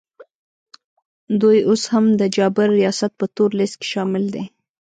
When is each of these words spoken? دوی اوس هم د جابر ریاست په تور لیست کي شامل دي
دوی 1.41 1.57
اوس 1.69 1.83
هم 1.93 2.05
د 2.19 2.21
جابر 2.35 2.67
ریاست 2.79 3.11
په 3.19 3.25
تور 3.35 3.49
لیست 3.59 3.75
کي 3.81 3.87
شامل 3.93 4.23
دي 4.35 4.43